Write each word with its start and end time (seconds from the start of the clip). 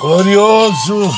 glorioso 0.00 1.10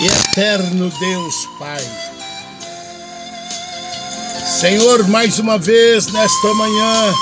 e 0.00 0.06
eterno 0.06 0.90
Deus 0.98 1.48
Pai. 1.58 1.84
Senhor, 4.60 5.06
mais 5.08 5.38
uma 5.38 5.58
vez 5.58 6.06
nesta 6.06 6.54
manhã, 6.54 7.14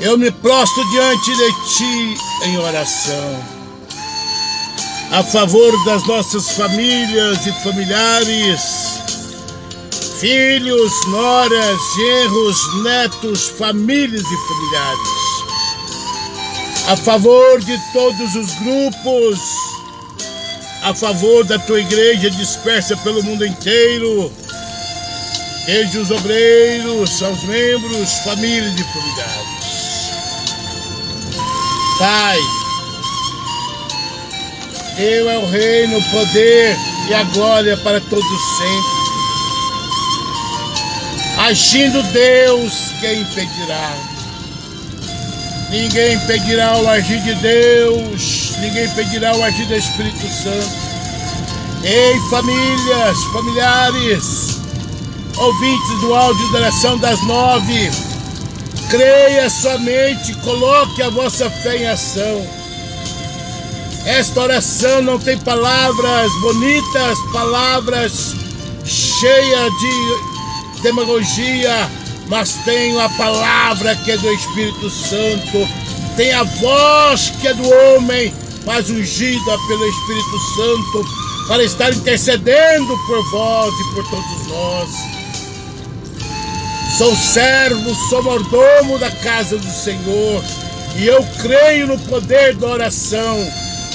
eu 0.00 0.18
me 0.18 0.30
prostro 0.30 0.90
diante 0.90 1.36
de 1.36 1.52
Ti 1.76 2.18
em 2.46 2.58
oração, 2.58 3.44
a 5.12 5.22
favor 5.22 5.72
das 5.84 6.04
nossas 6.06 6.50
famílias 6.50 7.46
e 7.46 7.52
familiares, 7.62 8.60
filhos, 10.18 10.92
noras, 11.06 11.78
genros, 11.96 12.82
netos, 12.82 13.48
famílias 13.50 14.24
e 14.24 14.48
familiares 14.48 15.15
a 16.86 16.96
favor 16.96 17.60
de 17.60 17.76
todos 17.92 18.34
os 18.36 18.54
grupos, 18.54 19.40
a 20.82 20.94
favor 20.94 21.44
da 21.44 21.58
tua 21.58 21.80
igreja 21.80 22.30
dispersa 22.30 22.96
pelo 22.98 23.22
mundo 23.24 23.44
inteiro, 23.44 24.32
desde 25.66 25.98
os 25.98 26.10
obreiros 26.12 27.22
aos 27.22 27.42
membros, 27.42 28.12
famílias 28.24 28.72
e 28.78 28.84
familiares. 28.84 29.56
Pai, 31.98 32.38
Teu 34.96 35.28
é 35.28 35.38
o 35.38 35.46
reino, 35.46 35.98
o 35.98 36.10
poder 36.10 36.76
e 37.08 37.14
a 37.14 37.24
glória 37.24 37.76
para 37.78 38.00
todos 38.00 38.42
sempre. 38.58 38.96
Agindo 41.38 42.02
Deus, 42.12 42.72
quem 43.00 43.20
impedirá? 43.20 44.15
Ninguém 45.76 46.14
impedirá 46.14 46.78
o 46.78 46.88
agir 46.88 47.20
de 47.20 47.34
Deus, 47.34 48.54
ninguém 48.60 48.86
impedirá 48.86 49.36
o 49.36 49.44
agir 49.44 49.66
do 49.66 49.74
Espírito 49.74 50.26
Santo. 50.26 50.70
Ei, 51.84 52.18
famílias, 52.30 53.18
familiares, 53.24 54.58
ouvintes 55.36 56.00
do 56.00 56.14
áudio 56.14 56.52
da 56.52 56.58
oração 56.60 56.96
das 56.96 57.20
nove, 57.26 57.90
creia 58.88 59.50
somente, 59.50 60.32
coloque 60.36 61.02
a 61.02 61.10
vossa 61.10 61.50
fé 61.50 61.76
em 61.76 61.86
ação. 61.88 62.46
Esta 64.06 64.40
oração 64.40 65.02
não 65.02 65.18
tem 65.18 65.36
palavras 65.40 66.32
bonitas, 66.40 67.18
palavras 67.34 68.34
cheias 68.86 69.72
de 69.74 70.82
demagogia, 70.82 71.90
mas 72.28 72.54
tenho 72.64 73.00
a 73.00 73.08
palavra 73.10 73.94
que 73.96 74.12
é 74.12 74.16
do 74.16 74.32
Espírito 74.32 74.90
Santo, 74.90 75.68
tem 76.16 76.32
a 76.32 76.42
voz 76.42 77.32
que 77.40 77.48
é 77.48 77.54
do 77.54 77.68
homem, 77.68 78.32
mas 78.64 78.90
ungida 78.90 79.58
pelo 79.68 79.86
Espírito 79.86 80.38
Santo, 80.56 81.08
para 81.48 81.62
estar 81.62 81.92
intercedendo 81.92 82.98
por 83.06 83.22
vós 83.30 83.74
e 83.74 83.94
por 83.94 84.04
todos 84.10 84.46
nós. 84.48 84.90
Sou 86.98 87.14
servo, 87.14 87.94
sou 88.08 88.22
mordomo 88.22 88.98
da 88.98 89.10
casa 89.10 89.56
do 89.58 89.70
Senhor, 89.70 90.42
e 90.96 91.06
eu 91.06 91.22
creio 91.42 91.86
no 91.86 91.98
poder 92.00 92.56
da 92.56 92.68
oração. 92.68 93.46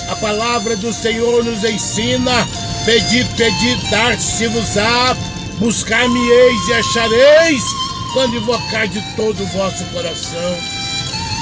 A 0.10 0.16
palavra 0.18 0.76
do 0.78 0.94
Senhor 0.94 1.44
nos 1.44 1.64
ensina: 1.64 2.48
pedi, 2.86 3.26
pedi, 3.36 3.76
dar-se-vos-á, 3.90 5.18
buscar-me-eis 5.60 6.68
e 6.68 6.74
achareis 6.74 7.91
quando 8.14 8.36
invocar 8.36 8.88
de 8.88 9.02
todo 9.16 9.42
o 9.42 9.48
vosso 9.48 9.84
coração. 9.86 10.58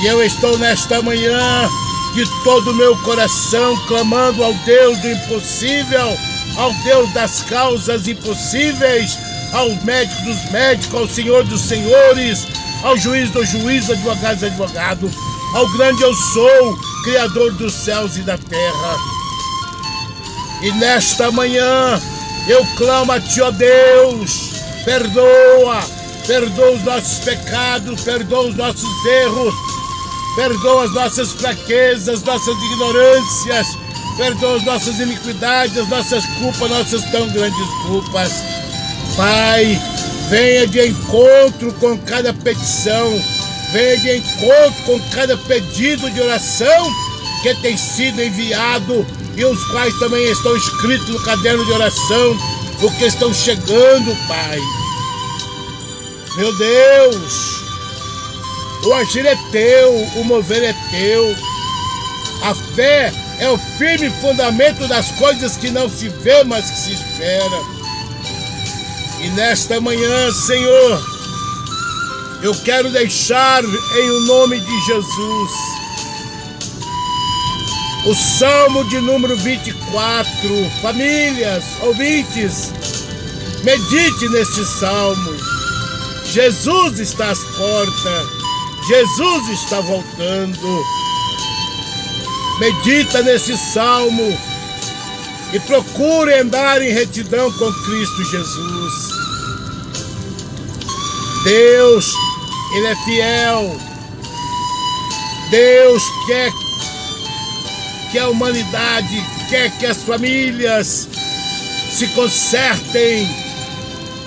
E 0.01 0.07
eu 0.07 0.23
estou 0.23 0.57
nesta 0.57 1.01
manhã 1.01 1.69
de 2.13 2.25
todo 2.43 2.71
o 2.71 2.75
meu 2.75 2.95
coração 2.97 3.75
clamando 3.87 4.43
ao 4.43 4.53
Deus 4.65 4.97
do 4.99 5.11
impossível, 5.11 6.17
ao 6.57 6.73
Deus 6.83 7.11
das 7.13 7.41
causas 7.43 8.07
impossíveis, 8.07 9.17
ao 9.53 9.69
médico 9.83 10.21
dos 10.23 10.51
médicos, 10.51 10.99
ao 10.99 11.07
Senhor 11.07 11.43
dos 11.45 11.61
senhores, 11.61 12.47
ao 12.83 12.97
juiz 12.97 13.29
dos 13.31 13.49
juízes, 13.49 13.89
advogado 13.89 14.35
dos 14.35 14.43
advogados, 14.43 15.13
ao 15.53 15.67
grande 15.69 16.01
eu 16.01 16.13
sou, 16.13 16.79
Criador 17.03 17.53
dos 17.53 17.73
céus 17.73 18.17
e 18.17 18.21
da 18.21 18.37
terra. 18.37 18.97
E 20.61 20.71
nesta 20.73 21.31
manhã 21.31 21.99
eu 22.47 22.65
clamo 22.77 23.11
a 23.11 23.19
Ti, 23.19 23.41
ó 23.41 23.51
Deus, 23.51 24.51
perdoa, 24.83 25.98
perdoa 26.29 26.73
os 26.73 26.83
nossos 26.83 27.19
pecados, 27.25 28.01
perdoa 28.01 28.49
os 28.49 28.55
nossos 28.55 29.05
erros, 29.23 29.55
perdoa 30.35 30.83
as 30.83 30.93
nossas 30.93 31.31
fraquezas, 31.31 32.21
nossas 32.21 32.55
ignorâncias, 32.55 33.67
perdoa 34.15 34.57
as 34.57 34.63
nossas 34.63 34.99
iniquidades, 34.99 35.75
as 35.75 35.89
nossas 35.89 36.23
culpas, 36.37 36.69
nossas 36.69 37.03
tão 37.05 37.27
grandes 37.29 37.67
culpas. 37.87 38.31
Pai, 39.17 39.81
venha 40.29 40.67
de 40.67 40.89
encontro 40.89 41.73
com 41.79 41.97
cada 41.97 42.31
petição, 42.31 43.09
venha 43.73 43.97
de 43.97 44.17
encontro 44.17 44.83
com 44.85 44.99
cada 45.09 45.35
pedido 45.35 46.11
de 46.11 46.21
oração 46.21 46.93
que 47.41 47.55
tem 47.55 47.75
sido 47.75 48.21
enviado 48.21 49.03
e 49.35 49.43
os 49.43 49.65
quais 49.71 49.97
também 49.97 50.29
estão 50.29 50.55
escritos 50.55 51.09
no 51.09 51.23
caderno 51.23 51.65
de 51.65 51.71
oração, 51.71 52.37
o 52.83 52.91
que 52.99 53.05
estão 53.05 53.33
chegando, 53.33 54.15
Pai. 54.27 54.59
Meu 56.37 56.57
Deus, 56.57 57.63
o 58.85 58.93
agir 58.93 59.25
é 59.25 59.35
teu, 59.51 59.91
o 60.15 60.23
mover 60.23 60.63
é 60.63 60.73
teu. 60.91 61.35
A 62.43 62.55
fé 62.75 63.11
é 63.39 63.49
o 63.49 63.57
firme 63.77 64.09
fundamento 64.21 64.87
das 64.87 65.11
coisas 65.13 65.57
que 65.57 65.69
não 65.69 65.89
se 65.89 66.09
vê, 66.09 66.43
mas 66.43 66.69
que 66.69 66.77
se 66.77 66.93
espera. 66.93 67.61
E 69.21 69.27
nesta 69.29 69.81
manhã, 69.81 70.31
Senhor, 70.31 71.03
eu 72.41 72.55
quero 72.63 72.89
deixar 72.91 73.63
em 73.63 74.11
o 74.11 74.19
nome 74.21 74.59
de 74.59 74.85
Jesus 74.85 75.69
o 78.05 78.15
Salmo 78.15 78.83
de 78.85 78.99
número 79.01 79.35
24. 79.35 80.71
Famílias, 80.81 81.63
ouvintes, 81.81 82.71
medite 83.63 84.29
neste 84.29 84.65
salmo. 84.65 85.38
Jesus 86.33 86.99
está 86.99 87.31
às 87.31 87.39
portas. 87.39 88.27
Jesus 88.87 89.49
está 89.49 89.81
voltando. 89.81 90.83
Medita 92.59 93.21
nesse 93.23 93.57
salmo 93.57 94.37
e 95.53 95.59
procure 95.61 96.33
andar 96.35 96.81
em 96.81 96.91
retidão 96.91 97.51
com 97.53 97.73
Cristo 97.73 98.23
Jesus. 98.25 98.93
Deus, 101.45 102.13
Ele 102.75 102.87
é 102.87 102.95
fiel. 103.05 103.77
Deus 105.49 106.03
quer 106.27 106.51
que 108.11 108.19
a 108.19 108.29
humanidade, 108.29 109.23
quer 109.49 109.71
que 109.79 109.85
as 109.87 109.97
famílias 110.03 111.07
se 111.91 112.07
consertem 112.09 113.48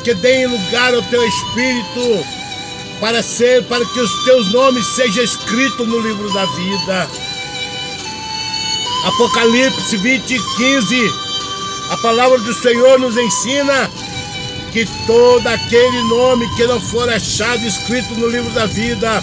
que 0.03 0.15
deem 0.15 0.47
lugar 0.47 0.95
ao 0.95 1.03
teu 1.03 1.23
espírito 1.27 2.27
para 3.01 3.23
ser 3.23 3.65
para 3.65 3.85
que 3.85 4.01
os 4.01 4.25
teus 4.25 4.53
nomes 4.53 4.87
sejam 4.87 5.25
escritos 5.25 5.87
no 5.87 5.99
livro 6.01 6.33
da 6.33 6.45
vida. 6.47 7.11
Apocalipse 9.05 9.97
20, 9.97 10.39
15. 10.57 11.13
A 11.91 11.97
palavra 11.99 12.39
do 12.39 12.55
Senhor 12.55 12.99
nos 13.01 13.17
ensina 13.17 13.91
que 14.73 14.87
todo 15.07 15.47
aquele 15.49 16.03
nome 16.05 16.49
que 16.57 16.67
não 16.67 16.81
for 16.81 17.09
achado 17.09 17.67
escrito 17.67 18.15
no 18.15 18.29
livro 18.29 18.51
da 18.53 18.67
vida 18.67 19.23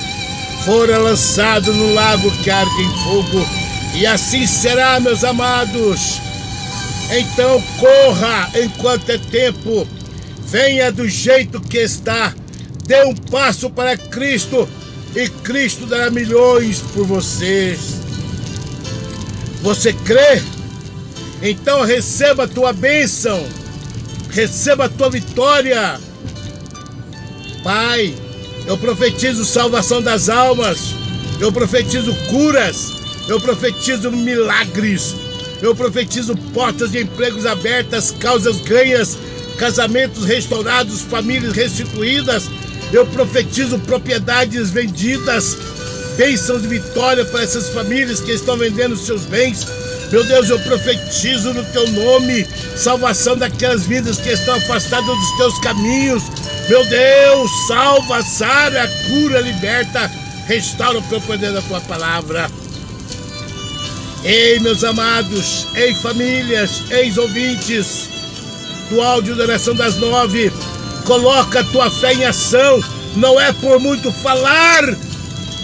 fora 0.66 0.98
lançado 0.98 1.74
no 1.74 1.94
lago 1.94 2.30
que 2.44 2.50
arde 2.50 2.82
em 2.82 3.04
fogo. 3.04 3.48
E 3.96 4.06
assim 4.06 4.46
será, 4.46 5.00
meus 5.00 5.24
amados. 5.24 6.20
Então 7.12 7.62
corra 7.80 8.50
enquanto 8.56 9.10
é 9.10 9.18
tempo 9.18 9.88
Venha 10.50 10.92
do 10.92 11.08
jeito 11.08 11.62
que 11.62 11.78
está. 11.78 12.34
Dê 12.86 13.04
um 13.06 13.16
passo 13.16 13.70
para 13.70 13.96
Cristo 13.96 14.68
e 15.16 15.30
Cristo 15.30 15.86
dará 15.86 16.10
milhões 16.10 16.82
por 16.94 17.06
vocês. 17.06 17.80
Você 19.62 19.94
crê? 19.94 20.42
Então 21.44 21.84
receba 21.84 22.46
a 22.46 22.48
tua 22.48 22.74
bênção. 22.74 23.48
Receba 24.32 24.86
a 24.86 24.90
tua 24.90 25.12
vitória. 25.12 26.00
Pai, 27.64 28.16
eu 28.66 28.78
profetizo 28.78 29.46
salvação 29.46 30.02
das 30.02 30.30
almas. 30.30 30.96
Eu 31.40 31.52
profetizo 31.52 32.12
curas. 32.28 32.94
Eu 33.28 33.40
profetizo 33.40 34.12
milagres. 34.12 35.16
Eu 35.62 35.76
profetizo 35.76 36.36
portas 36.54 36.92
de 36.92 37.04
empregos 37.04 37.46
abertas, 37.46 38.10
causas 38.20 38.62
ganhas 38.62 39.18
casamentos 39.60 40.26
restaurados, 40.26 41.02
famílias 41.02 41.54
restituídas. 41.54 42.50
Eu 42.92 43.06
profetizo 43.08 43.78
propriedades 43.80 44.72
vendidas, 44.72 45.56
bênção 46.18 46.60
de 46.60 46.68
vitória 46.68 47.24
para 47.26 47.44
essas 47.44 47.70
famílias 47.70 48.22
que 48.22 48.32
estão 48.32 48.58
vendendo 48.58 48.98
seus 48.98 49.26
bens. 49.26 49.68
Meu 50.12 50.24
Deus, 50.24 50.50
eu 50.50 50.58
profetizo 50.62 51.54
no 51.54 51.64
teu 51.66 51.88
nome 51.92 52.48
salvação 52.76 53.38
daquelas 53.38 53.86
vidas 53.86 54.18
que 54.18 54.30
estão 54.30 54.56
afastadas 54.56 55.06
dos 55.06 55.38
teus 55.38 55.60
caminhos. 55.60 56.24
Meu 56.68 56.84
Deus, 56.86 57.52
salva, 57.68 58.24
sara, 58.24 58.90
cura, 59.08 59.42
liberta, 59.42 60.10
restaura 60.48 61.00
pelo 61.04 61.22
poder 61.22 61.54
da 61.54 61.62
tua 61.62 61.82
palavra. 61.82 62.50
Ei, 64.24 64.60
meus 64.60 64.84
amados, 64.84 65.68
ei, 65.76 65.94
famílias, 65.96 66.84
ex-ouvintes 66.90 68.19
do 68.90 69.02
áudio 69.02 69.36
da 69.36 69.44
oração 69.44 69.76
das 69.76 69.98
nove, 69.98 70.52
coloca 71.06 71.60
a 71.60 71.64
tua 71.66 71.90
fé 71.90 72.14
em 72.14 72.26
ação, 72.26 72.84
não 73.16 73.40
é 73.40 73.52
por 73.54 73.80
muito 73.80 74.12
falar. 74.12 74.84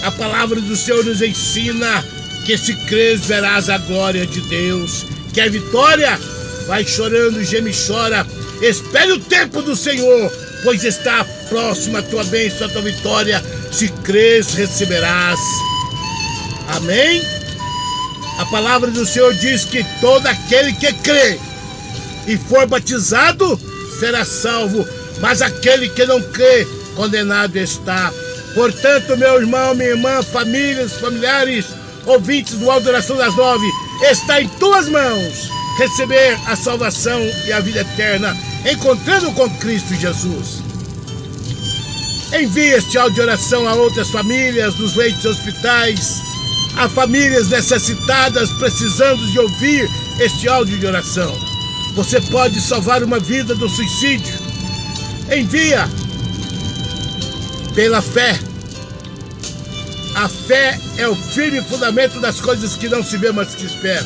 A 0.04 0.12
palavra 0.12 0.62
do 0.62 0.76
Senhor 0.76 1.04
nos 1.04 1.22
ensina 1.22 2.06
que 2.46 2.58
se 2.58 2.76
crês 2.86 3.26
verás 3.26 3.70
a 3.70 3.78
glória 3.80 4.26
de 4.26 4.42
Deus. 4.42 5.06
Quer 5.34 5.50
vitória? 5.50 6.20
Vai 6.68 6.86
chorando, 6.86 7.44
geme 7.44 7.72
chora. 7.74 8.26
Espere 8.62 9.12
o 9.12 9.20
tempo 9.20 9.62
do 9.62 9.76
Senhor, 9.76 10.32
pois 10.64 10.84
está 10.84 11.26
próxima 11.50 12.00
a 12.00 12.04
tua 12.04 12.24
bênção, 12.26 12.68
a 12.68 12.70
tua 12.70 12.82
vitória. 12.84 13.44
Se 13.72 13.90
crês, 14.04 14.54
receberás. 14.54 15.40
Amém? 16.68 17.22
A 18.40 18.46
palavra 18.46 18.92
do 18.92 19.06
Senhor 19.06 19.34
diz 19.36 19.66
que 19.66 19.84
todo 20.02 20.28
aquele 20.28 20.74
que 20.74 20.92
crê 20.94 21.40
e 22.28 22.38
for 22.38 22.66
batizado 22.68 23.60
será 24.00 24.26
salvo, 24.26 24.86
mas 25.20 25.42
aquele 25.42 25.90
que 25.90 26.06
não 26.06 26.22
crê, 26.32 26.68
condenado 26.96 27.56
está. 27.58 28.12
Portanto, 28.54 29.18
meu 29.18 29.40
irmão, 29.42 29.76
minha 29.76 29.90
irmã, 29.90 30.22
famílias, 30.24 30.94
familiares, 30.94 31.66
ouvintes 32.06 32.56
do 32.56 32.70
Adoração 32.72 33.18
das 33.18 33.36
Nove, 33.36 33.68
está 34.10 34.42
em 34.42 34.48
tuas 34.60 34.88
mãos 34.90 35.50
receber 35.78 36.38
a 36.48 36.56
salvação 36.56 37.20
e 37.48 37.52
a 37.52 37.60
vida 37.60 37.82
eterna, 37.82 38.36
encontrando 38.70 39.32
com 39.34 39.50
Cristo 39.58 39.94
Jesus. 39.96 40.64
Envie 42.34 42.74
este 42.74 42.98
áudio 42.98 43.16
de 43.16 43.22
oração 43.22 43.68
a 43.68 43.74
outras 43.76 44.10
famílias 44.10 44.76
nos 44.76 44.96
leitos 44.96 45.22
de 45.22 45.28
hospitais, 45.28 46.22
a 46.78 46.90
famílias 46.90 47.50
necessitadas 47.50 48.50
precisando 48.52 49.26
de 49.32 49.40
ouvir 49.40 49.90
este 50.20 50.48
áudio 50.48 50.78
de 50.78 50.88
oração. 50.88 51.45
Você 51.96 52.22
pode 52.22 52.62
salvar 52.62 53.04
uma 53.04 53.20
vida 53.20 53.56
do 53.56 53.68
suicídio. 53.70 54.34
Envia 55.36 55.90
pela 57.74 58.02
fé. 58.02 58.40
A 60.16 60.30
fé 60.30 60.80
é 60.98 61.08
o 61.08 61.16
firme 61.16 61.62
fundamento 61.62 62.20
das 62.20 62.40
coisas 62.40 62.76
que 62.76 62.88
não 62.88 63.04
se 63.04 63.18
vê, 63.18 63.32
mas 63.32 63.56
que 63.56 63.66
espera. 63.66 64.06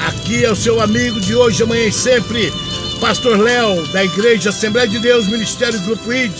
Aqui 0.00 0.44
é 0.44 0.50
o 0.50 0.56
seu 0.56 0.80
amigo 0.80 1.20
de 1.20 1.34
hoje, 1.34 1.62
amanhã 1.62 1.86
e 1.86 1.92
sempre, 1.92 2.52
Pastor 3.00 3.38
Léo, 3.38 3.86
da 3.92 4.04
Igreja 4.04 4.50
Assembleia 4.50 4.88
de 4.88 4.98
Deus, 4.98 5.26
Ministério 5.26 5.80
Grupo 5.80 6.12
ID, 6.12 6.32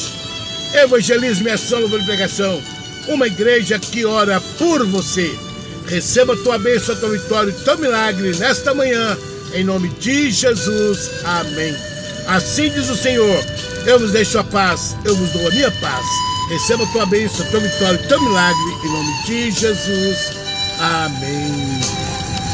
Evangelismo 0.75 1.49
e 1.49 1.53
Ação, 1.53 1.81
Louvor 1.81 2.01
e 2.01 2.05
Pregação 2.05 2.63
uma 3.09 3.27
igreja 3.27 3.79
que 3.79 4.05
ora 4.05 4.41
por 4.59 4.85
você. 4.87 5.37
Receba 5.87 6.35
a 6.35 6.37
tua 6.39 6.59
bênção, 6.59 6.95
a 6.95 6.99
tua 6.99 7.11
vitória, 7.11 7.53
o 7.53 7.65
teu 7.65 7.79
milagre 7.79 8.37
nesta 8.37 8.75
manhã, 8.75 9.17
em 9.55 9.65
nome 9.65 9.89
de 10.01 10.31
Jesus. 10.31 11.11
Amém. 11.25 11.77
Assim 12.29 12.71
diz 12.71 12.89
o 12.89 12.97
Senhor: 12.97 13.45
Eu 13.87 13.99
vos 13.99 14.13
deixo 14.13 14.39
a 14.39 14.45
paz, 14.45 14.97
eu 15.05 15.15
vos 15.15 15.31
dou 15.31 15.47
a 15.47 15.51
minha 15.51 15.71
paz. 15.81 16.07
Receba 16.51 16.85
a 16.85 16.93
tua 16.93 17.07
bênção, 17.07 17.45
a 17.47 17.51
tua 17.51 17.61
vitória, 17.61 18.01
o 18.01 18.09
teu 18.09 18.21
milagre, 18.21 18.77
em 18.85 18.93
nome 18.93 19.25
de 19.25 19.51
Jesus. 19.51 20.33
Amém. 20.79 22.16